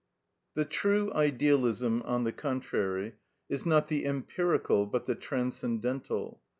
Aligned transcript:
The 0.55 0.65
true 0.65 1.13
idealism, 1.13 2.01
on 2.07 2.23
the 2.23 2.31
contrary, 2.33 3.17
is 3.49 3.67
not 3.67 3.85
the 3.85 4.07
empirical 4.07 4.87
but 4.87 5.05
the 5.05 5.13
transcendental. 5.13 6.41